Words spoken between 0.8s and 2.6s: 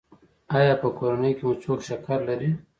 په کورنۍ کې مو څوک شکر لري؟